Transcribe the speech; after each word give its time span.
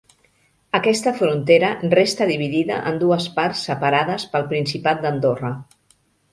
Aquesta 0.77 1.11
frontera 1.19 1.69
resta 1.91 2.27
dividida 2.31 2.81
en 2.93 2.99
dues 3.05 3.29
parts 3.37 3.63
separades 3.71 4.29
pel 4.35 4.51
Principat 4.57 5.07
d'Andorra. 5.07 5.57